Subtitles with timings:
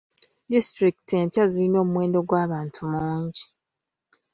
[0.51, 3.43] Disitulikiti empya zirina omuwendo gw'abantu mungi.